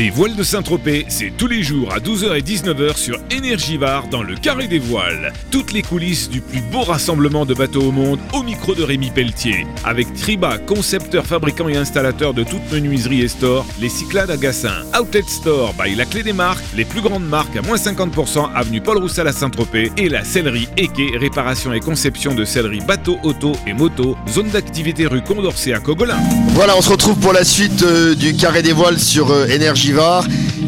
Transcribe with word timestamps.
Les 0.00 0.08
voiles 0.08 0.34
de 0.34 0.42
Saint-Tropez, 0.42 1.04
c'est 1.10 1.30
tous 1.36 1.46
les 1.46 1.62
jours 1.62 1.92
à 1.92 1.98
12h 1.98 2.34
et 2.34 2.40
19h 2.40 2.96
sur 2.96 3.18
Énergivare 3.30 4.08
dans 4.08 4.22
le 4.22 4.34
Carré 4.34 4.66
des 4.66 4.78
Voiles. 4.78 5.30
Toutes 5.50 5.74
les 5.74 5.82
coulisses 5.82 6.30
du 6.30 6.40
plus 6.40 6.62
beau 6.62 6.80
rassemblement 6.80 7.44
de 7.44 7.52
bateaux 7.52 7.82
au 7.82 7.92
monde 7.92 8.18
au 8.32 8.42
micro 8.42 8.74
de 8.74 8.82
Rémi 8.82 9.10
Pelletier. 9.10 9.66
Avec 9.84 10.10
Triba, 10.14 10.56
concepteur, 10.56 11.26
fabricant 11.26 11.68
et 11.68 11.76
installateur 11.76 12.32
de 12.32 12.44
toutes 12.44 12.72
menuiseries 12.72 13.20
et 13.20 13.28
stores, 13.28 13.66
les 13.78 13.90
Cyclades 13.90 14.30
à 14.30 14.38
Gassin, 14.38 14.72
Outlet 14.98 15.24
Store 15.26 15.74
by 15.74 15.94
La 15.94 16.06
Clé 16.06 16.22
des 16.22 16.32
Marques, 16.32 16.64
les 16.74 16.86
plus 16.86 17.02
grandes 17.02 17.28
marques 17.28 17.58
à 17.58 17.60
moins 17.60 17.76
50% 17.76 18.54
avenue 18.54 18.80
Paul 18.80 18.96
Roussel 18.96 19.28
à 19.28 19.32
Saint-Tropez 19.32 19.92
et 19.98 20.08
la 20.08 20.24
sellerie 20.24 20.68
Eke, 20.78 21.14
réparation 21.20 21.74
et 21.74 21.80
conception 21.80 22.34
de 22.34 22.46
sellerie 22.46 22.80
bateau, 22.80 23.18
auto 23.22 23.52
et 23.66 23.74
moto, 23.74 24.16
zone 24.30 24.48
d'activité 24.48 25.06
rue 25.06 25.20
Condorcet 25.20 25.74
à 25.74 25.78
Cogolin. 25.78 26.16
Voilà, 26.54 26.74
on 26.78 26.80
se 26.80 26.88
retrouve 26.88 27.18
pour 27.18 27.34
la 27.34 27.44
suite 27.44 27.82
euh, 27.82 28.14
du 28.14 28.34
Carré 28.34 28.62
des 28.62 28.72
Voiles 28.72 28.98
sur 28.98 29.30
euh, 29.30 29.44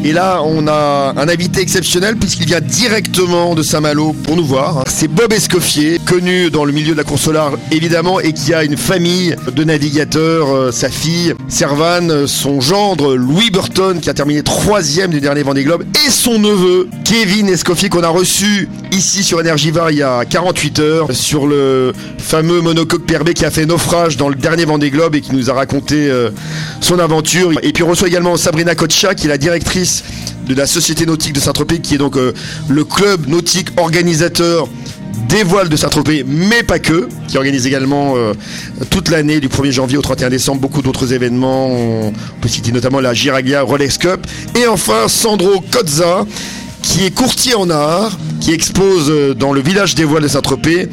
Et 0.05 0.11
là, 0.11 0.41
on 0.43 0.67
a 0.67 1.13
un 1.15 1.29
invité 1.29 1.61
exceptionnel 1.61 2.17
puisqu'il 2.17 2.45
vient 2.45 2.59
directement 2.59 3.55
de 3.55 3.63
Saint-Malo 3.63 4.13
pour 4.23 4.35
nous 4.35 4.45
voir. 4.45 4.83
C'est 4.87 5.07
Bob 5.07 5.31
Escoffier, 5.31 5.99
connu 6.05 6.49
dans 6.49 6.65
le 6.65 6.73
milieu 6.73 6.91
de 6.91 6.97
la 6.97 7.05
consolare 7.05 7.53
évidemment 7.71 8.19
et 8.19 8.33
qui 8.33 8.53
a 8.53 8.65
une 8.65 8.75
famille 8.75 9.35
de 9.55 9.63
navigateurs, 9.63 10.53
euh, 10.53 10.71
sa 10.71 10.89
fille 10.89 11.33
Servane, 11.47 12.27
son 12.27 12.59
gendre 12.59 13.15
Louis 13.15 13.49
Burton 13.49 14.01
qui 14.01 14.09
a 14.09 14.13
terminé 14.13 14.43
troisième 14.43 15.11
du 15.11 15.21
dernier 15.21 15.43
Vendée 15.43 15.63
Globe 15.63 15.85
et 16.05 16.09
son 16.09 16.37
neveu 16.37 16.89
Kevin 17.05 17.47
Escoffier 17.47 17.87
qu'on 17.87 18.03
a 18.03 18.09
reçu 18.09 18.67
ici 18.91 19.23
sur 19.23 19.39
Énergivare 19.39 19.91
il 19.91 19.97
y 19.97 20.03
a 20.03 20.25
48 20.25 20.79
heures 20.79 21.07
sur 21.13 21.47
le 21.47 21.93
fameux 22.17 22.59
monocoque 22.61 23.05
PRB 23.05 23.29
qui 23.29 23.45
a 23.45 23.51
fait 23.51 23.65
naufrage 23.65 24.17
dans 24.17 24.27
le 24.27 24.35
dernier 24.35 24.65
Vendée 24.65 24.89
Globe 24.89 25.15
et 25.15 25.21
qui 25.21 25.33
nous 25.33 25.49
a 25.49 25.53
raconté 25.53 26.09
euh, 26.09 26.29
son 26.81 26.99
aventure. 26.99 27.51
Et 27.61 27.71
puis 27.71 27.83
on 27.83 27.87
reçoit 27.87 28.07
également 28.07 28.35
Sabrina 28.35 28.75
Kocha 28.75 29.12
qui 29.15 29.25
est 29.25 29.29
la 29.29 29.37
directrice 29.37 30.03
de 30.47 30.53
la 30.55 30.65
Société 30.65 31.05
Nautique 31.05 31.33
de 31.33 31.39
Saint-Tropez 31.39 31.79
qui 31.79 31.95
est 31.95 31.97
donc 31.97 32.17
euh, 32.17 32.33
le 32.69 32.83
club 32.83 33.27
nautique 33.27 33.69
organisateur 33.77 34.67
des 35.29 35.43
voiles 35.43 35.69
de 35.69 35.75
Saint-Tropez, 35.75 36.23
mais 36.27 36.63
pas 36.63 36.79
que, 36.79 37.07
qui 37.27 37.37
organise 37.37 37.65
également 37.65 38.13
euh, 38.15 38.33
toute 38.89 39.09
l'année 39.09 39.39
du 39.39 39.47
1er 39.47 39.71
janvier 39.71 39.97
au 39.97 40.01
31 40.01 40.29
décembre 40.29 40.61
beaucoup 40.61 40.81
d'autres 40.81 41.13
événements. 41.13 41.67
On 41.67 42.13
peut 42.41 42.49
citer 42.49 42.71
notamment 42.71 42.99
la 42.99 43.13
Giraglia 43.13 43.61
Rolex 43.61 43.97
Cup. 43.97 44.25
Et 44.55 44.67
enfin 44.67 45.07
Sandro 45.07 45.63
Cozza, 45.71 46.25
qui 46.81 47.05
est 47.05 47.11
courtier 47.11 47.55
en 47.55 47.69
art, 47.69 48.17
qui 48.41 48.51
expose 48.51 49.09
euh, 49.09 49.33
dans 49.33 49.53
le 49.53 49.61
village 49.61 49.95
des 49.95 50.03
voiles 50.03 50.23
de 50.23 50.27
Saint-Tropez. 50.27 50.89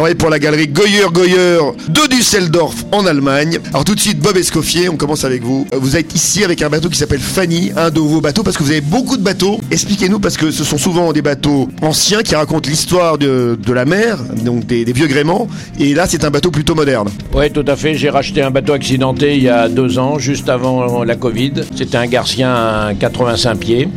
Il 0.00 0.04
travaille 0.04 0.14
pour 0.14 0.30
la 0.30 0.38
galerie 0.38 0.66
Goyer 0.66 1.04
Goyer 1.12 1.58
de 1.90 2.08
Düsseldorf 2.08 2.86
en 2.90 3.04
Allemagne. 3.04 3.58
Alors 3.68 3.84
tout 3.84 3.94
de 3.94 4.00
suite, 4.00 4.18
Bob 4.18 4.34
Escoffier, 4.34 4.88
on 4.88 4.96
commence 4.96 5.26
avec 5.26 5.42
vous. 5.42 5.66
Euh, 5.74 5.78
Vous 5.78 5.94
êtes 5.94 6.14
ici 6.14 6.42
avec 6.42 6.62
un 6.62 6.70
bateau 6.70 6.88
qui 6.88 6.96
s'appelle 6.96 7.20
Fanny, 7.20 7.70
un 7.76 7.90
de 7.90 8.00
vos 8.00 8.22
bateaux, 8.22 8.42
parce 8.42 8.56
que 8.56 8.62
vous 8.62 8.70
avez 8.70 8.80
beaucoup 8.80 9.18
de 9.18 9.22
bateaux. 9.22 9.60
Expliquez-nous, 9.70 10.18
parce 10.18 10.38
que 10.38 10.50
ce 10.52 10.64
sont 10.64 10.78
souvent 10.78 11.12
des 11.12 11.20
bateaux 11.20 11.68
anciens 11.82 12.22
qui 12.22 12.34
racontent 12.34 12.66
l'histoire 12.66 13.18
de, 13.18 13.58
la 13.70 13.84
mer, 13.84 14.16
donc 14.42 14.64
des, 14.64 14.90
vieux 14.90 15.06
gréments. 15.06 15.48
Et 15.78 15.92
là, 15.92 16.06
c'est 16.08 16.24
un 16.24 16.30
bateau 16.30 16.50
plutôt 16.50 16.74
moderne. 16.74 17.10
Oui, 17.34 17.50
tout 17.52 17.64
à 17.66 17.76
fait. 17.76 17.92
J'ai 17.94 18.08
racheté 18.08 18.40
un 18.40 18.50
bateau 18.50 18.72
accidenté 18.72 19.36
il 19.36 19.42
y 19.42 19.50
a 19.50 19.68
deux 19.68 19.98
ans, 19.98 20.18
juste 20.18 20.48
avant 20.48 21.04
la 21.04 21.16
Covid. 21.16 21.52
C'était 21.76 21.98
un 21.98 22.06
Garcien 22.06 22.50
à 22.50 22.92
85 22.98 23.58
pieds 23.58 23.88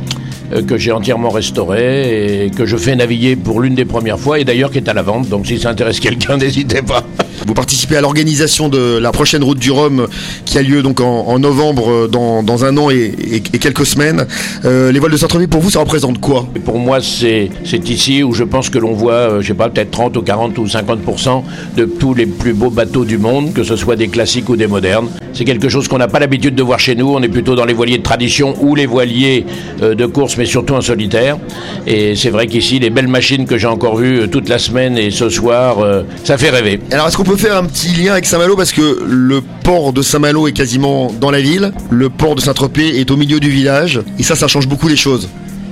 que 0.61 0.77
j'ai 0.77 0.91
entièrement 0.91 1.29
restauré 1.29 2.45
et 2.45 2.51
que 2.51 2.65
je 2.65 2.77
fais 2.77 2.95
naviguer 2.95 3.35
pour 3.35 3.61
l'une 3.61 3.75
des 3.75 3.85
premières 3.85 4.19
fois 4.19 4.39
et 4.39 4.45
d'ailleurs 4.45 4.71
qui 4.71 4.77
est 4.77 4.89
à 4.89 4.93
la 4.93 5.01
vente. 5.01 5.29
Donc 5.29 5.47
si 5.47 5.59
ça 5.59 5.69
intéresse 5.69 5.99
quelqu'un, 5.99 6.37
n'hésitez 6.43 6.81
pas. 6.81 7.03
Vous 7.45 7.53
participez 7.53 7.97
à 7.97 8.01
l'organisation 8.01 8.69
de 8.69 8.97
la 8.97 9.11
prochaine 9.11 9.43
route 9.43 9.59
du 9.59 9.71
Rhum 9.71 10.07
qui 10.45 10.57
a 10.57 10.61
lieu 10.61 10.81
donc 10.81 11.01
en, 11.01 11.27
en 11.27 11.39
novembre 11.39 11.89
euh, 11.89 12.07
dans, 12.07 12.43
dans 12.43 12.65
un 12.65 12.77
an 12.77 12.89
et, 12.89 13.13
et- 13.21 13.35
et 13.37 13.59
quelques 13.59 13.85
semaines. 13.85 14.25
Euh, 14.65 14.91
les 14.91 14.99
voiles 14.99 15.11
de 15.11 15.17
Saint-Tropez, 15.17 15.47
pour 15.47 15.61
vous, 15.61 15.69
ça 15.71 15.79
représente 15.79 16.19
quoi? 16.21 16.47
Pour 16.65 16.79
moi, 16.79 16.99
c'est 17.01 17.49
c'est 17.65 17.89
ici 17.89 18.23
où 18.23 18.33
je 18.33 18.43
pense 18.43 18.69
que 18.69 18.77
l'on 18.77 18.93
voit, 18.93 19.13
euh, 19.13 19.41
je 19.41 19.47
sais 19.47 19.53
pas, 19.53 19.69
peut-être 19.69 19.91
30 19.91 20.15
ou 20.17 20.21
40 20.21 20.57
ou 20.57 20.65
50% 20.65 21.43
de 21.75 21.85
tous 21.85 22.13
les 22.13 22.25
plus 22.25 22.53
beaux 22.53 22.69
bateaux 22.69 23.05
du 23.05 23.17
monde, 23.17 23.53
que 23.53 23.63
ce 23.63 23.75
soit 23.75 23.95
des 23.95 24.07
classiques 24.07 24.49
ou 24.49 24.55
des 24.55 24.67
modernes. 24.67 25.07
C'est 25.33 25.45
quelque 25.45 25.69
chose 25.69 25.87
qu'on 25.87 25.97
n'a 25.97 26.07
pas 26.07 26.19
l'habitude 26.19 26.55
de 26.55 26.63
voir 26.63 26.79
chez 26.79 26.95
nous. 26.95 27.09
On 27.13 27.21
est 27.21 27.27
plutôt 27.29 27.55
dans 27.55 27.65
les 27.65 27.73
voiliers 27.73 27.97
de 27.97 28.03
tradition 28.03 28.55
ou 28.61 28.75
les 28.75 28.85
voiliers 28.85 29.45
de 29.81 30.05
course, 30.05 30.37
mais 30.37 30.45
surtout 30.45 30.75
en 30.75 30.81
solitaire. 30.81 31.37
Et 31.87 32.15
c'est 32.15 32.29
vrai 32.29 32.47
qu'ici, 32.47 32.79
les 32.79 32.89
belles 32.91 33.07
machines 33.07 33.45
que 33.45 33.57
j'ai 33.57 33.67
encore 33.67 33.95
vues 33.97 34.29
toute 34.29 34.47
la 34.47 34.59
semaine 34.59 34.97
et 34.97 35.09
ce 35.09 35.29
soir, 35.29 35.77
ça 36.23 36.37
fait 36.37 36.51
rêver. 36.51 36.79
Alors, 36.91 37.07
est-ce 37.07 37.17
qu'on 37.23 37.29
peut 37.29 37.37
faire 37.37 37.55
un 37.55 37.65
petit 37.65 37.93
lien 37.93 38.11
avec 38.11 38.25
Saint-Malo 38.25 38.55
Parce 38.57 38.73
que 38.73 39.01
le 39.07 39.41
port 39.63 39.93
de 39.93 40.01
Saint-Malo 40.01 40.47
est 40.47 40.51
quasiment 40.51 41.09
dans 41.21 41.31
la 41.31 41.39
ville, 41.39 41.71
le 41.89 42.09
port 42.09 42.35
de 42.35 42.41
Saint-Tropez 42.41 42.99
est 42.99 43.11
au 43.11 43.17
milieu 43.17 43.39
du 43.39 43.49
village, 43.49 44.01
et 44.19 44.23
ça, 44.23 44.35
ça 44.35 44.47
change 44.47 44.67
beaucoup 44.67 44.89
les 44.89 44.97
choses. 44.97 45.29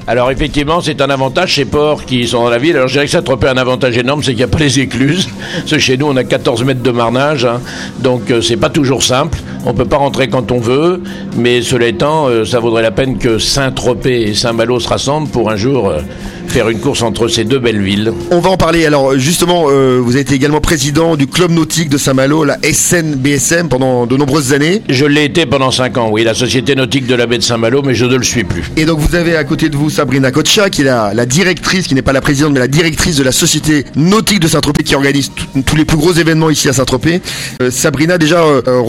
Alors 0.07 0.31
effectivement, 0.31 0.81
c'est 0.81 1.01
un 1.01 1.09
avantage 1.09 1.55
ces 1.55 1.65
ports 1.65 2.05
qui 2.05 2.27
sont 2.27 2.43
dans 2.43 2.49
la 2.49 2.57
ville. 2.57 2.75
Alors 2.75 2.87
je 2.87 2.93
dirais 2.93 3.05
que 3.05 3.11
ça 3.11 3.21
tropez 3.21 3.47
un 3.47 3.57
avantage 3.57 3.97
énorme, 3.97 4.23
c'est 4.23 4.31
qu'il 4.31 4.37
n'y 4.37 4.43
a 4.43 4.47
pas 4.47 4.59
les 4.59 4.79
écluses. 4.79 5.29
Chez 5.65 5.97
nous, 5.97 6.07
on 6.07 6.15
a 6.15 6.23
14 6.23 6.63
mètres 6.63 6.81
de 6.81 6.91
marnage, 6.91 7.45
hein. 7.45 7.61
donc 7.99 8.31
euh, 8.31 8.41
c'est 8.41 8.57
pas 8.57 8.69
toujours 8.69 9.03
simple. 9.03 9.37
On 9.65 9.73
peut 9.73 9.85
pas 9.85 9.97
rentrer 9.97 10.27
quand 10.27 10.51
on 10.51 10.59
veut, 10.59 11.01
mais 11.37 11.61
cela 11.61 11.87
étant, 11.87 12.27
euh, 12.27 12.45
ça 12.45 12.59
vaudrait 12.59 12.81
la 12.81 12.91
peine 12.91 13.17
que 13.17 13.37
Saint-Tropez 13.37 14.29
et 14.29 14.33
Saint-Malo 14.33 14.79
se 14.79 14.87
rassemblent 14.87 15.29
pour 15.29 15.51
un 15.51 15.55
jour 15.55 15.89
euh, 15.89 15.99
faire 16.47 16.69
une 16.69 16.79
course 16.79 17.01
entre 17.01 17.27
ces 17.27 17.43
deux 17.43 17.59
belles 17.59 17.81
villes. 17.81 18.11
On 18.29 18.39
va 18.39 18.49
en 18.49 18.57
parler. 18.57 18.85
Alors, 18.85 19.17
justement, 19.17 19.65
euh, 19.69 19.99
vous 20.03 20.11
avez 20.11 20.21
été 20.21 20.35
également 20.35 20.59
président 20.59 21.15
du 21.15 21.27
club 21.27 21.51
nautique 21.51 21.89
de 21.89 21.97
Saint-Malo, 21.97 22.43
la 22.43 22.57
SNBSM, 22.61 23.69
pendant 23.69 24.05
de 24.05 24.17
nombreuses 24.17 24.51
années. 24.51 24.81
Je 24.89 25.05
l'ai 25.05 25.25
été 25.25 25.45
pendant 25.45 25.71
5 25.71 25.97
ans, 25.97 26.09
oui, 26.11 26.23
la 26.23 26.33
Société 26.33 26.75
Nautique 26.75 27.07
de 27.07 27.15
la 27.15 27.25
baie 27.25 27.37
de 27.37 27.43
Saint-Malo, 27.43 27.83
mais 27.83 27.93
je 27.95 28.05
ne 28.05 28.15
le 28.15 28.23
suis 28.23 28.43
plus. 28.43 28.69
Et 28.75 28.85
donc 28.85 28.99
vous 28.99 29.15
avez 29.15 29.35
à 29.35 29.43
côté 29.43 29.69
de 29.69 29.77
vous 29.77 29.89
Sabrina 29.89 30.31
Kocha, 30.31 30.69
qui 30.69 30.81
est 30.81 30.85
la, 30.85 31.13
la 31.13 31.25
directrice, 31.25 31.87
qui 31.87 31.95
n'est 31.95 32.01
pas 32.01 32.13
la 32.13 32.21
présidente, 32.21 32.53
mais 32.53 32.59
la 32.59 32.67
directrice 32.67 33.15
de 33.15 33.23
la 33.23 33.31
Société 33.31 33.85
Nautique 33.95 34.39
de 34.39 34.47
Saint-Tropez, 34.47 34.83
qui 34.83 34.95
organise 34.95 35.31
tous 35.65 35.75
les 35.75 35.85
plus 35.85 35.97
gros 35.97 36.13
événements 36.13 36.49
ici 36.49 36.67
à 36.67 36.73
Saint-Tropez. 36.73 37.21
Euh, 37.61 37.71
Sabrina, 37.71 38.17
déjà 38.17 38.41
euh, 38.41 38.61
euh, 38.67 38.79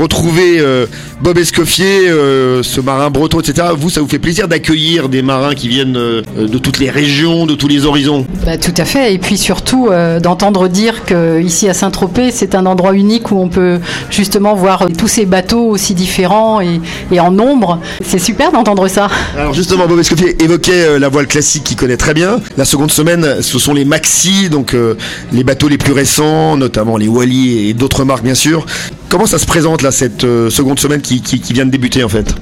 Bob 1.21 1.39
Escoffier, 1.39 2.09
euh, 2.09 2.63
ce 2.63 2.81
marin 2.81 3.11
breton, 3.11 3.41
etc. 3.41 3.69
Vous, 3.77 3.91
ça 3.91 4.01
vous 4.01 4.09
fait 4.09 4.19
plaisir 4.19 4.49
d'accueillir 4.49 5.09
des 5.09 5.23
marins 5.23 5.55
qui 5.55 5.69
viennent 5.69 5.97
euh, 5.97 6.23
de 6.37 6.59
toutes 6.59 6.79
les 6.79 6.91
régions, 6.91 7.47
de 7.47 7.55
tous 7.55 7.69
les 7.69 7.85
horizons? 7.85 8.27
Bah, 8.45 8.57
tout 8.59 8.75
à 8.77 8.85
fait. 8.85 9.15
Et 9.15 9.19
puis 9.19 9.39
surtout 9.39 9.89
euh, 9.91 10.21
d'entendre 10.21 10.69
dire 10.69 11.05
que 11.05 11.41
ici 11.41 11.69
à 11.69 11.75
Saint-Tropez, 11.75 12.31
c'est 12.33 12.55
un 12.55 12.67
endroit 12.67 12.95
unique 12.95 13.31
où 13.31 13.39
on 13.39 13.49
peut 13.49 13.79
justement 14.11 14.55
voir 14.55 14.87
tous 14.99 15.09
ces 15.09 15.27
bateaux 15.27 15.69
aussi 15.69 15.95
différents 15.95 16.61
et, 16.61 16.81
et 17.11 17.21
en 17.21 17.31
nombre. 17.31 17.81
C'est 18.05 18.19
super 18.19 18.53
d'entendre 18.53 18.89
ça. 18.89 19.09
Alors 19.37 19.55
justement, 19.55 19.87
Bob 19.87 19.99
Escoffier 19.99 20.43
évoquait 20.43 20.85
euh, 20.85 20.99
la 20.99 21.09
voile 21.09 21.27
classique 21.27 21.65
qu'il 21.65 21.77
connaît 21.77 21.97
très 21.97 22.15
bien. 22.15 22.41
La 22.57 22.65
seconde 22.65 22.91
semaine, 22.91 23.43
ce 23.43 23.59
sont 23.59 23.75
les 23.75 23.85
maxi, 23.85 24.49
donc 24.49 24.75
euh, 24.75 24.95
les 25.33 25.45
bateaux 25.45 25.69
les 25.69 25.79
plus 25.79 25.93
récents, 25.93 26.57
notamment 26.57 26.97
les 26.97 27.09
Wally 27.09 27.69
et 27.69 27.75
d'autres 27.75 28.05
marques 28.05 28.25
bien 28.25 28.35
sûr. 28.35 28.67
Comment 29.13 29.27
ça 29.27 29.39
se 29.39 29.45
présente 29.45 29.83
là 29.83 29.91
cette 29.91 30.25
euh, 30.25 30.49
seconde 30.49 30.81
semaine 30.81 31.03
qui, 31.03 31.21
qui- 31.21 31.39
qui 31.39 31.53
vient 31.53 31.67
de 31.67 31.71
débuter 31.71 32.03
en 32.03 32.09
fait? 32.09 32.35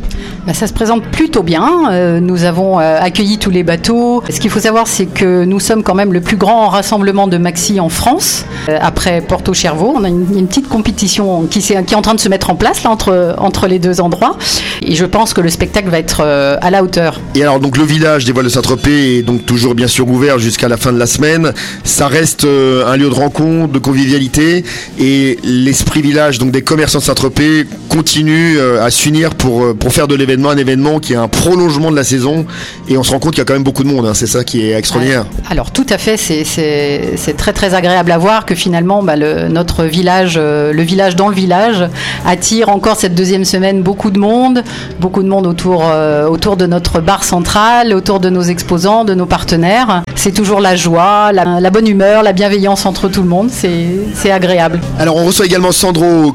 Bah, 0.46 0.54
ça 0.54 0.68
se 0.68 0.72
présente 0.72 1.02
plutôt 1.02 1.42
bien. 1.42 1.90
Euh, 1.90 2.20
nous 2.20 2.44
avons 2.44 2.78
euh, 2.78 2.96
accueilli 3.00 3.38
tous 3.38 3.50
les 3.50 3.64
bateaux. 3.64 4.22
Ce 4.30 4.38
qu'il 4.38 4.50
faut 4.50 4.60
savoir, 4.60 4.86
c'est 4.86 5.06
que 5.06 5.42
nous 5.44 5.58
sommes 5.58 5.82
quand 5.82 5.96
même 5.96 6.12
le 6.12 6.20
plus 6.20 6.36
grand 6.36 6.68
rassemblement 6.68 7.26
de 7.26 7.38
maxi 7.38 7.80
en 7.80 7.88
France. 7.88 8.44
Après 8.68 9.20
Porto 9.20 9.52
Chervaux, 9.52 9.94
on 9.96 10.04
a 10.04 10.08
une, 10.08 10.24
une 10.38 10.46
petite 10.46 10.68
compétition 10.68 11.42
qui, 11.50 11.58
est 11.72 11.94
en 11.96 12.02
train 12.02 12.14
de 12.14 12.20
se 12.20 12.28
mettre 12.28 12.50
en 12.50 12.54
place 12.54 12.84
là 12.84 12.90
entre, 12.90 13.34
entre 13.38 13.66
les 13.66 13.80
deux 13.80 14.00
endroits. 14.00 14.38
Et 14.82 14.94
je 14.94 15.04
pense 15.06 15.34
que 15.34 15.40
le 15.40 15.48
spectacle 15.48 15.88
va 15.90 15.98
être 15.98 16.20
à 16.20 16.70
la 16.70 16.84
hauteur. 16.84 17.20
Et 17.34 17.42
alors 17.42 17.58
donc 17.58 17.76
le 17.78 17.84
village 17.84 18.26
des 18.26 18.30
voiles 18.32 18.44
de 18.44 18.50
Saint-Tropez 18.50 19.18
est 19.18 19.22
donc 19.22 19.44
toujours 19.44 19.74
bien 19.74 19.88
sûr 19.88 20.08
ouvert 20.08 20.38
jusqu'à 20.38 20.68
la 20.68 20.76
fin 20.76 20.92
de 20.92 20.98
la 20.98 21.06
semaine. 21.08 21.52
Ça 21.82 22.06
reste 22.06 22.44
un 22.44 22.96
lieu 22.96 23.08
de 23.08 23.14
rencontre, 23.14 23.72
de 23.72 23.78
convivialité 23.80 24.64
et 25.00 25.36
l'esprit 25.42 26.00
village 26.00 26.38
donc 26.38 26.52
des 26.52 26.59
commerçants 26.62 26.98
de 26.98 27.04
Saint-Tropez 27.04 27.66
continue 27.88 28.56
euh, 28.58 28.84
à 28.84 28.90
s'unir 28.90 29.34
pour, 29.34 29.64
euh, 29.64 29.74
pour 29.74 29.92
faire 29.92 30.08
de 30.08 30.14
l'événement 30.14 30.50
un 30.50 30.56
événement 30.56 30.98
qui 31.00 31.12
est 31.12 31.16
un 31.16 31.28
prolongement 31.28 31.90
de 31.90 31.96
la 31.96 32.04
saison 32.04 32.46
et 32.88 32.96
on 32.96 33.02
se 33.02 33.10
rend 33.10 33.18
compte 33.18 33.32
qu'il 33.32 33.40
y 33.40 33.42
a 33.42 33.44
quand 33.44 33.54
même 33.54 33.62
beaucoup 33.64 33.82
de 33.84 33.88
monde, 33.88 34.06
hein. 34.06 34.14
c'est 34.14 34.26
ça 34.26 34.44
qui 34.44 34.62
est 34.62 34.72
extraordinaire. 34.72 35.24
Alors 35.50 35.70
tout 35.70 35.86
à 35.88 35.98
fait, 35.98 36.16
c'est- 36.16 37.34
très 37.36 37.52
très 37.52 37.74
agréable 37.74 38.10
à 38.12 38.18
voir 38.18 38.44
que 38.44 38.54
finalement 38.54 39.02
bah, 39.02 39.16
le, 39.16 39.48
notre 39.48 39.84
village, 39.84 40.34
euh, 40.36 40.72
le 40.72 40.82
village 40.82 41.16
dans 41.16 41.28
le 41.28 41.34
village, 41.34 41.84
attire 42.26 42.68
encore 42.68 42.96
cette 42.96 43.14
deuxième 43.14 43.44
semaine 43.44 43.82
beaucoup 43.82 44.10
de 44.10 44.18
monde, 44.18 44.62
beaucoup 45.00 45.22
de 45.22 45.28
monde 45.28 45.46
autour, 45.46 45.84
euh, 45.86 46.26
autour 46.28 46.56
de 46.56 46.66
notre 46.66 47.00
bar 47.00 47.24
central, 47.24 47.94
autour 47.94 48.20
de 48.20 48.28
nos 48.30 48.42
exposants, 48.42 49.04
de 49.04 49.14
nos 49.14 49.26
partenaires. 49.26 50.02
C'est 50.16 50.32
toujours 50.32 50.60
la 50.60 50.76
joie, 50.76 51.32
la, 51.32 51.60
la 51.60 51.70
bonne 51.70 51.86
humeur, 51.86 52.22
la 52.22 52.32
bienveillance 52.32 52.84
entre 52.84 53.08
tout 53.08 53.22
le 53.22 53.28
monde, 53.28 53.48
c'est 53.50 53.86
c'est 54.14 54.30
agréable. 54.30 54.80
Alors 54.98 55.16
on 55.16 55.24
reçoit 55.26 55.46
également 55.46 55.72
Sandro 55.72 56.32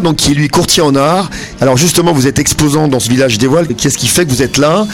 Donc 0.00 0.16
qui 0.16 0.32
est 0.32 0.34
lui 0.34 0.48
courtier 0.48 0.82
en 0.82 0.94
art. 0.94 1.28
Alors 1.60 1.76
justement 1.76 2.12
vous 2.12 2.26
êtes 2.26 2.38
exposant 2.38 2.88
dans 2.88 3.00
ce 3.00 3.08
village 3.08 3.38
des 3.38 3.46
voiles, 3.46 3.66
qu'est-ce 3.66 3.98
qui 3.98 4.06
fait 4.06 4.24
que 4.24 4.30
vous 4.30 4.42
êtes 4.42 4.58
là? 4.58 4.86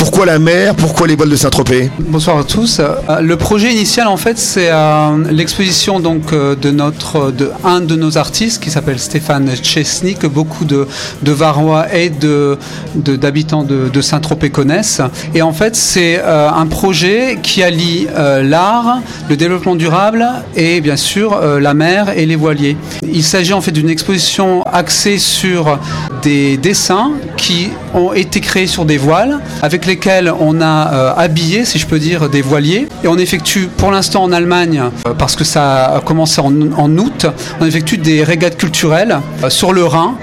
Pourquoi 0.00 0.24
la 0.24 0.38
mer? 0.38 0.74
Pourquoi 0.76 1.06
les 1.06 1.14
voiles 1.14 1.28
de 1.28 1.36
Saint-Tropez? 1.36 1.90
Bonsoir 1.98 2.38
à 2.38 2.44
tous. 2.44 2.80
Euh, 2.80 3.20
le 3.20 3.36
projet 3.36 3.70
initial, 3.70 4.06
en 4.06 4.16
fait, 4.16 4.38
c'est 4.38 4.70
euh, 4.70 5.30
l'exposition 5.30 6.00
donc 6.00 6.32
euh, 6.32 6.56
de 6.56 6.70
notre 6.70 7.30
de 7.30 7.50
un 7.64 7.82
de 7.82 7.96
nos 7.96 8.16
artistes 8.16 8.62
qui 8.62 8.70
s'appelle 8.70 8.98
Stéphane 8.98 9.50
Chesny 9.62 10.14
que 10.14 10.26
beaucoup 10.26 10.64
de, 10.64 10.88
de 11.20 11.32
Varois 11.32 11.94
et 11.94 12.08
de 12.08 12.56
d'habitants 12.94 13.62
de, 13.62 13.90
de, 13.90 14.00
Saint-Tropez 14.00 14.48
connaissent. 14.48 15.02
Et 15.34 15.42
en 15.42 15.52
fait, 15.52 15.76
c'est 15.76 16.18
un 16.22 16.66
projet 16.66 17.38
qui 17.42 17.62
allie 17.62 18.06
l'art, 18.42 19.00
le 19.28 19.36
développement 19.36 19.76
durable 19.76 20.26
et 20.56 20.80
bien 20.80 20.96
sûr 20.96 21.38
la 21.60 21.74
mer 21.74 22.08
et 22.16 22.24
les 22.24 22.36
voiliers. 22.36 22.76
Il 23.02 23.22
s'agit 23.22 23.52
en 23.52 23.60
fait 23.60 23.70
d'une 23.70 23.90
exposition 23.90 24.62
axée 24.62 25.18
sur 25.18 25.78
des 26.22 26.56
dessins 26.56 27.12
qui 27.36 27.68
ont 27.94 28.12
été 28.12 28.40
créés 28.40 28.66
sur 28.66 28.84
des 28.84 28.98
voiles 28.98 29.40
avec 29.62 29.86
lesquels 29.86 30.32
on 30.40 30.60
a 30.60 30.92
euh, 30.92 31.12
habillé, 31.16 31.64
si 31.64 31.78
je 31.78 31.86
peux 31.86 31.98
dire, 31.98 32.28
des 32.28 32.42
voiliers. 32.42 32.88
Et 33.04 33.08
on 33.08 33.18
effectue 33.18 33.68
pour 33.76 33.90
l'instant 33.90 34.22
en 34.22 34.32
Allemagne, 34.32 34.82
euh, 35.06 35.14
parce 35.14 35.36
que 35.36 35.44
ça 35.44 35.96
a 35.96 36.00
commencé 36.00 36.40
en, 36.40 36.98
août, 36.98 37.26
on 37.60 37.66
effectue 37.66 37.98
des 37.98 38.22
régates 38.24 38.56
culturelles 38.56 39.18
euh, 39.44 39.50
sur 39.50 39.72
le 39.72 39.84
Rhin. 39.84 40.16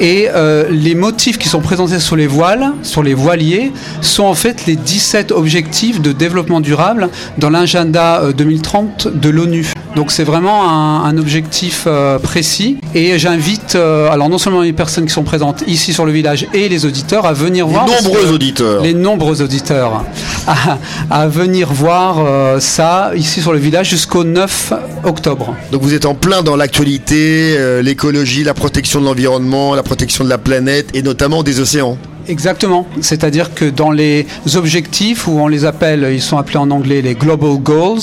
Et 0.00 0.28
les 0.70 0.96
motifs 0.96 1.38
qui 1.38 1.48
sont 1.48 1.60
présentés 1.60 2.00
sur 2.00 2.16
les 2.16 2.26
voiles, 2.26 2.72
sur 2.82 3.04
les 3.04 3.14
voiliers, 3.14 3.72
sont 4.00 4.24
en 4.24 4.34
fait 4.34 4.66
les 4.66 4.74
17 4.74 5.30
objectifs 5.30 6.02
de 6.02 6.10
développement 6.10 6.60
durable 6.60 7.10
dans 7.38 7.48
l'agenda 7.48 8.32
2030 8.36 9.06
de 9.14 9.28
l'ONU. 9.28 9.72
Donc 9.96 10.10
c'est 10.10 10.24
vraiment 10.24 10.68
un, 11.04 11.16
objectif 11.18 11.86
précis. 12.22 12.78
Et 12.94 13.18
j'invite, 13.18 13.76
alors 13.76 14.28
non 14.28 14.38
seulement 14.38 14.62
les 14.62 14.72
personnes 14.72 15.06
qui 15.06 15.12
sont 15.12 15.22
présentes 15.22 15.62
ici 15.66 15.92
sur 15.92 16.04
le 16.04 16.12
village 16.12 16.46
et 16.52 16.68
les 16.68 16.84
auditeurs 16.84 17.26
à 17.26 17.32
venir 17.32 17.66
voir. 17.66 17.86
Nombreux 17.86 18.32
auditeurs. 18.32 18.82
Les 18.82 18.94
nombreux 18.94 19.42
auditeurs 19.42 20.04
à, 21.10 21.26
venir 21.26 21.72
voir 21.72 22.18
euh, 22.18 22.60
ça 22.60 23.12
ici 23.16 23.40
sur 23.40 23.52
le 23.52 23.58
village 23.58 23.88
jusqu'au 23.88 24.24
9 24.24 24.72
octobre. 25.04 25.54
Donc 25.72 25.82
vous 25.82 25.94
êtes 25.94 26.06
en 26.06 26.14
plein 26.14 26.42
dans 26.42 26.56
l'actualité, 26.56 27.56
euh, 27.56 27.82
l'écologie, 27.82 28.44
la 28.44 28.54
protection 28.54 29.00
de 29.00 29.06
l'environnement, 29.06 29.74
la 29.74 29.82
protection 29.82 30.24
de 30.24 30.28
la 30.28 30.38
planète 30.38 30.88
et 30.94 31.02
notamment 31.02 31.42
des 31.42 31.60
océans. 31.60 31.98
Exactement. 32.28 32.86
C'est-à-dire 33.00 33.54
que 33.54 33.64
dans 33.64 33.90
les 33.90 34.26
objectifs, 34.54 35.26
où 35.26 35.38
on 35.40 35.48
les 35.48 35.64
appelle, 35.64 36.08
ils 36.12 36.22
sont 36.22 36.38
appelés 36.38 36.58
en 36.58 36.70
anglais 36.70 37.02
les 37.02 37.14
Global 37.14 37.58
Goals, 37.58 38.00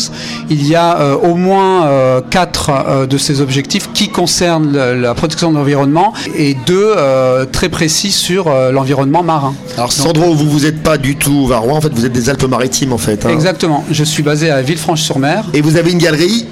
il 0.50 0.68
y 0.68 0.76
a 0.76 1.00
euh, 1.00 1.16
au 1.16 1.36
moins 1.36 1.86
euh, 1.86 2.22
quatre 2.30 2.70
euh, 2.70 3.06
de 3.06 3.18
ces 3.18 3.42
objectifs 3.42 3.92
qui 3.94 4.10
concernent 4.10 4.72
la 4.72 5.14
protection 5.14 5.52
de 5.52 5.58
l'environnement 5.58 6.14
et 6.38 6.56
deux 6.66 6.96
très 7.52 7.70
précis 7.70 8.12
sur 8.12 8.50
l'environnement 8.72 9.24
marin. 9.24 9.54
Alors 9.78 9.92
Sandro, 9.92 10.34
vous 10.34 10.50
vous 10.50 10.66
êtes 10.66 10.82
pas 10.82 10.98
du 10.98 11.16
tout 11.16 11.48
varois, 11.48 11.76
en 11.76 11.82
fait 11.82 11.94
vous 11.94 12.06
êtes 12.06 12.12
des 12.12 12.30
Alpes-Maritimes 12.30 12.94
en 12.94 12.98
fait. 12.98 13.26
Hein. 13.26 13.30
Exactement. 13.30 13.84
Je 13.92 14.04
suis 14.04 14.24
basé 14.24 14.50
à 14.50 14.62
Villefranche-sur-Mer. 14.62 15.46
Et 15.54 15.62
vous 15.62 15.78
avez 15.78 15.92
une 15.92 15.98
galerie 15.98 16.46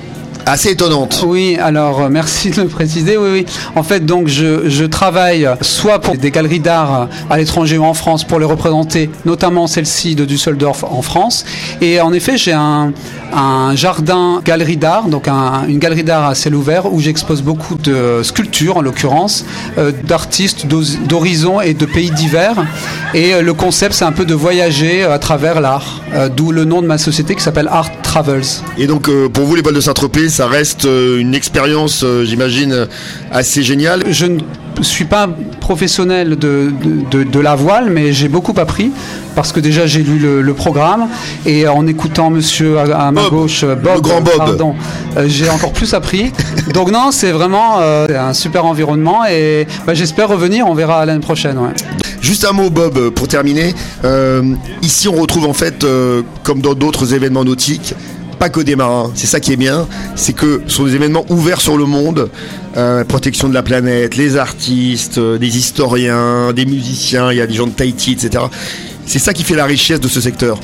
assez 0.50 0.72
étonnante. 0.72 1.24
Oui, 1.26 1.58
alors 1.62 2.02
euh, 2.02 2.10
merci 2.10 2.50
de 2.50 2.64
le 2.64 2.68
préciser. 2.68 3.18
Oui, 3.18 3.30
oui. 3.32 3.46
En 3.76 3.84
fait, 3.84 4.06
donc 4.06 4.28
je, 4.28 4.86
travaille 4.86 5.48
soit 5.62 6.00
pour 6.00 6.16
des 6.16 6.32
galeries 6.32 6.60
d'art 6.60 7.08
à 7.30 7.38
l'étranger 7.38 7.78
ou 7.78 7.84
en 7.84 7.94
France 7.94 8.24
pour 8.24 8.40
les 8.40 8.46
représenter, 8.46 9.10
notamment 9.26 9.68
celle-ci 9.68 10.16
de 10.16 10.26
Düsseldorf 10.26 10.84
en 10.84 11.02
France. 11.02 11.46
Et 11.82 12.02
en 12.02 12.12
effet, 12.12 12.38
j'ai 12.38 12.54
un, 12.54 12.92
jardin 13.76 14.42
galerie 14.44 14.78
d'art, 14.78 15.08
donc 15.08 15.28
une 15.28 15.78
galerie 15.78 16.04
d'art 16.04 16.26
à 16.26 16.36
ciel 16.36 16.56
ouvert 16.56 16.92
où 16.92 17.00
j'expose 17.00 17.44
beaucoup 17.44 17.76
de 17.76 18.22
sculptures, 18.24 18.78
en 18.78 18.82
l'occurrence, 18.82 19.46
euh, 19.78 19.92
d'artistes 20.04 20.66
d'horizons 20.66 21.62
et 21.62 21.76
de 21.76 21.86
pays 21.86 22.10
divers. 22.10 22.56
Et 23.14 23.36
euh, 23.36 23.42
le 23.44 23.54
concept, 23.54 23.94
c'est 23.94 24.06
un 24.06 24.12
peu 24.12 24.26
de 24.26 24.34
voyager 24.34 25.04
à 25.04 25.20
travers 25.20 25.62
l'art, 25.62 26.02
d'où 26.36 26.52
le 26.52 26.66
nom 26.66 26.82
de 26.82 26.88
ma 26.88 26.98
société 26.98 27.36
qui 27.36 27.44
s'appelle 27.44 27.68
Art 27.72 27.92
Travels. 28.10 28.42
Et 28.80 28.88
donc, 28.88 29.08
pour 29.34 29.46
vous, 29.46 29.54
les 29.54 29.62
balles 29.62 29.76
de 29.76 29.82
Saint-Tropez, 29.82 30.30
ça 30.30 30.48
reste 30.48 30.86
euh, 30.86 31.20
une 31.20 31.36
expérience, 31.36 32.04
euh, 32.04 32.26
j'imagine, 32.26 32.88
assez 33.32 33.62
géniale. 33.62 34.04
Je 34.10 34.26
ne 34.26 34.40
suis 34.84 35.06
pas 35.06 35.28
professionnel 35.60 36.38
de, 36.38 36.72
de, 37.12 37.40
la 37.40 37.56
voile, 37.56 37.90
mais 37.90 38.12
j'ai 38.12 38.28
beaucoup 38.28 38.54
appris 38.58 38.92
parce 39.36 39.52
que 39.52 39.60
déjà 39.60 39.86
j'ai 39.86 40.04
lu 40.04 40.20
le, 40.20 40.54
programme 40.54 41.08
et 41.46 41.68
en 41.68 41.88
écoutant 41.88 42.30
monsieur 42.30 42.80
à, 42.80 43.12
ma 43.12 43.30
gauche, 43.30 43.64
Bob, 43.64 44.02
grand 44.02 44.22
Bob. 44.22 44.38
pardon, 44.38 44.76
euh, 45.16 45.26
j'ai 45.28 45.50
encore 45.50 45.72
plus 45.72 45.94
appris. 45.94 46.32
Donc 46.74 46.92
non, 46.92 47.12
c'est 47.12 47.32
vraiment 47.32 47.80
un 47.80 48.34
super 48.34 48.66
environnement 48.66 49.26
et 49.26 49.68
bah, 49.86 49.94
j'espère 49.94 50.30
revenir, 50.30 50.68
on 50.68 50.74
verra 50.74 51.06
l'année 51.06 51.20
prochaine. 51.20 51.58
Juste 52.22 52.46
un 52.46 52.52
mot, 52.52 52.70
Bob, 52.70 53.10
pour 53.12 53.28
terminer. 53.28 53.74
ici, 54.82 55.08
on 55.08 55.16
retrouve 55.16 55.46
en 55.46 55.54
fait, 55.54 55.86
comme 56.44 56.62
dans 56.62 56.74
d'autres 56.74 57.14
événements 57.14 57.46
nautiques, 57.46 57.94
pas 58.40 58.50
que 58.50 58.62
des 58.62 58.76
marins. 58.76 59.12
C'est 59.16 59.28
ça 59.28 59.40
qui 59.40 59.52
est 59.52 59.58
bien, 59.58 59.88
c'est 60.16 60.34
que 60.34 60.62
ce 60.68 60.76
sont 60.76 60.86
des 60.86 60.96
événements 60.96 61.26
ouverts 61.30 61.62
sur 61.62 61.78
le 61.78 61.86
monde. 61.86 62.30
Euh, 62.78 63.04
protection 63.04 63.50
de 63.50 63.54
la 63.54 63.64
planète, 63.64 64.16
les 64.16 64.38
artistes, 64.38 65.18
euh, 65.18 65.38
des 65.38 65.58
historiens, 65.58 66.54
des 66.54 66.66
musiciens, 66.66 67.32
il 67.32 67.38
y 67.38 67.42
a 67.42 67.48
des 67.48 67.54
gens 67.54 67.68
de 67.68 67.72
Tahiti, 67.72 68.14
etc. 68.14 68.46
C'est 69.06 69.20
ça 69.20 69.34
qui 69.34 69.44
fait 69.44 69.56
la 69.56 69.66
richesse 69.66 70.00
de 70.00 70.08
ce 70.08 70.22
secteur. 70.22 70.60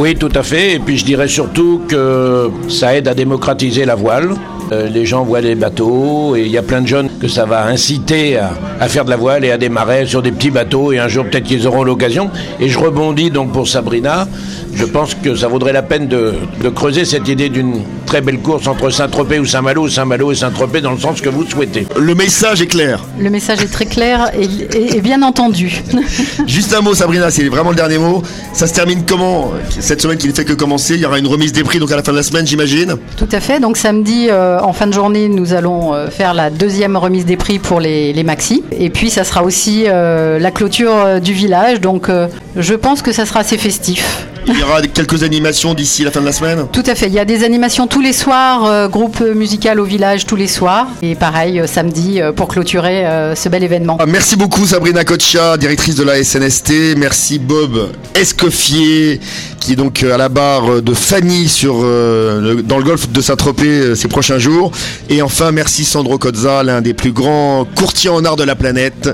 Oui, 0.00 0.16
tout 0.16 0.32
à 0.34 0.42
fait. 0.42 0.76
Et 0.76 0.78
puis 0.78 0.96
je 0.96 1.04
dirais 1.04 1.28
surtout 1.28 1.82
que 1.86 2.50
ça 2.70 2.96
aide 2.96 3.06
à 3.06 3.12
démocratiser 3.12 3.84
la 3.84 3.96
voile. 3.96 4.30
Euh, 4.72 4.88
les 4.88 5.04
gens 5.04 5.24
voient 5.24 5.42
des 5.42 5.54
bateaux 5.54 6.36
et 6.36 6.40
il 6.40 6.50
y 6.50 6.56
a 6.56 6.62
plein 6.62 6.80
de 6.80 6.86
jeunes 6.86 7.10
que 7.20 7.28
ça 7.28 7.44
va 7.44 7.66
inciter 7.66 8.38
à, 8.38 8.88
faire 8.88 9.04
de 9.04 9.10
la 9.10 9.18
voile 9.18 9.44
et 9.44 9.50
à 9.50 9.58
démarrer 9.58 10.06
sur 10.06 10.22
des 10.22 10.32
petits 10.32 10.50
bateaux 10.50 10.92
et 10.92 10.98
un 10.98 11.08
jour 11.08 11.26
peut-être 11.26 11.44
qu'ils 11.44 11.66
auront 11.66 11.82
l'occasion. 11.82 12.30
Et 12.60 12.70
je 12.70 12.78
rebondis 12.78 13.30
donc 13.30 13.52
pour 13.52 13.68
Sabrina. 13.68 14.26
Je 14.72 14.86
pense 14.86 15.14
que 15.14 15.34
ça 15.34 15.48
vaudrait 15.48 15.74
la 15.74 15.82
peine 15.82 16.08
de, 16.08 16.32
creuser 16.74 17.04
cette 17.04 17.28
idée 17.28 17.50
d'une 17.50 17.82
très 18.10 18.20
belle 18.22 18.40
course 18.40 18.66
entre 18.66 18.90
Saint-Tropez 18.90 19.38
ou 19.38 19.46
Saint-Malo, 19.46 19.88
Saint-Malo 19.88 20.32
et 20.32 20.34
Saint-Tropez 20.34 20.80
dans 20.80 20.90
le 20.90 20.98
sens 20.98 21.20
que 21.20 21.28
vous 21.28 21.46
souhaitez. 21.46 21.86
Le 21.96 22.16
message 22.16 22.60
est 22.60 22.66
clair. 22.66 23.04
Le 23.20 23.30
message 23.30 23.62
est 23.62 23.72
très 23.72 23.86
clair 23.86 24.32
et, 24.36 25.00
bien 25.00 25.22
entendu. 25.22 25.80
Juste 26.48 26.74
un 26.74 26.80
mot 26.80 26.92
Sabrina, 26.92 27.30
c'est 27.30 27.48
vraiment 27.48 27.70
le 27.70 27.76
dernier 27.76 27.98
mot. 27.98 28.20
Ça 28.52 28.66
se 28.66 28.74
termine 28.74 29.04
comment 29.08 29.52
Cette 29.68 30.02
semaine 30.02 30.18
qui 30.18 30.26
ne 30.26 30.32
fait 30.32 30.44
que 30.44 30.54
commencer, 30.54 30.94
il 30.94 31.02
y 31.02 31.06
aura 31.06 31.20
une 31.20 31.28
remise 31.28 31.52
des 31.52 31.62
prix 31.62 31.78
donc 31.78 31.92
à 31.92 31.96
la 31.96 32.02
fin 32.02 32.10
de 32.10 32.16
la 32.16 32.24
semaine 32.24 32.44
j'imagine? 32.48 32.96
Tout 33.16 33.28
à 33.30 33.38
fait, 33.38 33.60
donc 33.60 33.76
samedi 33.76 34.26
euh, 34.28 34.58
en 34.58 34.72
fin 34.72 34.88
de 34.88 34.92
journée, 34.92 35.28
nous 35.28 35.54
allons 35.54 35.94
euh, 35.94 36.08
faire 36.10 36.34
la 36.34 36.50
deuxième 36.50 36.96
remise 36.96 37.26
des 37.26 37.36
prix 37.36 37.60
pour 37.60 37.78
les, 37.78 38.12
les 38.12 38.24
maxi. 38.24 38.64
Et 38.72 38.90
puis, 38.90 39.10
ça 39.10 39.22
sera 39.22 39.44
aussi 39.44 39.84
euh, 39.86 40.40
la 40.40 40.50
clôture 40.50 41.20
du 41.22 41.32
village. 41.32 41.80
Donc, 41.80 42.08
je 42.56 42.74
pense 42.74 43.02
que 43.02 43.12
ça 43.12 43.24
sera 43.24 43.40
assez 43.40 43.56
festif. 43.56 44.26
Il 44.46 44.58
y 44.58 44.62
aura 44.62 44.82
quelques 44.82 45.22
animations 45.22 45.74
d'ici 45.74 46.02
la 46.04 46.10
fin 46.10 46.20
de 46.20 46.26
la 46.26 46.32
semaine? 46.32 46.66
Tout 46.72 46.82
à 46.86 46.94
fait. 46.94 47.06
Il 47.06 47.12
y 47.12 47.18
a 47.18 47.24
des 47.24 47.44
animations 47.44 47.86
tous 47.86 48.00
les 48.00 48.12
soirs, 48.12 48.88
groupe 48.88 49.20
musical 49.20 49.78
au 49.80 49.84
village 49.84 50.26
tous 50.26 50.36
les 50.36 50.48
soirs. 50.48 50.86
Et 51.02 51.14
pareil, 51.14 51.62
samedi 51.66 52.20
pour 52.36 52.48
clôturer 52.48 53.04
ce 53.34 53.48
bel 53.48 53.62
événement. 53.62 53.96
Ah, 54.00 54.06
merci 54.06 54.36
beaucoup 54.36 54.66
Sabrina 54.66 55.04
Kocha, 55.04 55.56
directrice 55.56 55.94
de 55.94 56.04
la 56.04 56.22
SNST. 56.22 56.96
Merci 56.96 57.38
Bob 57.38 57.90
Escoffier, 58.14 59.20
qui 59.60 59.72
est 59.72 59.76
donc 59.76 60.02
à 60.02 60.16
la 60.16 60.28
barre 60.28 60.82
de 60.82 60.94
Fanny 60.94 61.48
sur, 61.48 61.74
dans 61.74 62.78
le 62.78 62.84
golfe 62.84 63.10
de 63.10 63.20
Saint-Tropez 63.20 63.94
ces 63.94 64.08
prochains 64.08 64.38
jours. 64.38 64.72
Et 65.08 65.22
enfin, 65.22 65.52
merci 65.52 65.84
Sandro 65.84 66.18
Cozza, 66.18 66.62
l'un 66.62 66.80
des 66.80 66.94
plus 66.94 67.12
grands 67.12 67.66
courtiers 67.74 68.10
en 68.10 68.24
art 68.24 68.36
de 68.36 68.44
la 68.44 68.56
planète 68.56 69.10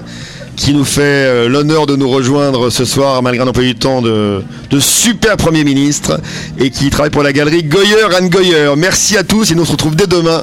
qui 0.56 0.72
nous 0.72 0.84
fait 0.84 1.02
euh, 1.02 1.48
l'honneur 1.48 1.86
de 1.86 1.94
nous 1.96 2.08
rejoindre 2.08 2.70
ce 2.70 2.84
soir, 2.84 3.22
malgré 3.22 3.44
un 3.44 3.48
emploi 3.48 3.64
du 3.64 3.74
temps 3.74 4.02
de, 4.02 4.42
super 4.80 5.36
Premier 5.36 5.64
ministre, 5.64 6.20
et 6.58 6.70
qui 6.70 6.90
travaille 6.90 7.10
pour 7.10 7.22
la 7.22 7.32
galerie 7.32 7.62
Goyer 7.62 8.04
and 8.20 8.26
Goyer. 8.26 8.74
Merci 8.76 9.16
à 9.16 9.22
tous, 9.22 9.50
et 9.50 9.54
nous 9.54 9.62
on 9.62 9.66
se 9.66 9.72
retrouve 9.72 9.96
dès 9.96 10.06
demain 10.06 10.42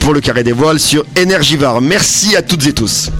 pour 0.00 0.12
le 0.12 0.20
Carré 0.20 0.44
des 0.44 0.52
Voiles 0.52 0.80
sur 0.80 1.04
Energivar. 1.18 1.80
Merci 1.80 2.36
à 2.36 2.42
toutes 2.42 2.66
et 2.66 2.72
tous. 2.72 3.10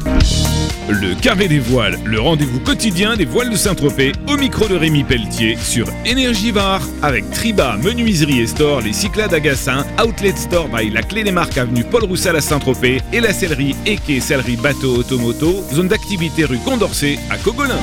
Le 0.88 1.14
Carré 1.14 1.48
des 1.48 1.60
Voiles, 1.60 1.98
le 2.04 2.20
rendez-vous 2.20 2.60
quotidien 2.60 3.16
des 3.16 3.24
voiles 3.24 3.48
de 3.48 3.56
Saint-Tropez, 3.56 4.12
au 4.28 4.36
micro 4.36 4.68
de 4.68 4.74
Rémi 4.74 5.02
Pelletier 5.02 5.56
sur 5.56 5.86
Énergivare, 6.04 6.82
avec 7.00 7.30
Triba, 7.30 7.78
Menuiserie 7.82 8.40
et 8.40 8.46
Store, 8.46 8.82
les 8.82 8.92
Cyclades 8.92 9.32
à 9.32 10.06
Outlet 10.06 10.36
Store 10.36 10.68
by 10.68 10.90
la 10.90 11.02
Clé 11.02 11.24
des 11.24 11.32
Marques 11.32 11.56
avenue 11.56 11.84
Paul 11.84 12.04
Roussel 12.04 12.36
à 12.36 12.42
Saint-Tropez 12.42 13.00
et 13.14 13.20
la 13.20 13.32
sellerie 13.32 13.74
Eke 13.86 14.20
Sellerie 14.20 14.56
Bateau 14.56 14.96
Automoto, 14.96 15.64
zone 15.72 15.88
d'activité 15.88 16.44
rue 16.44 16.58
Condorcet 16.58 17.18
à 17.30 17.38
Cogolin. 17.38 17.80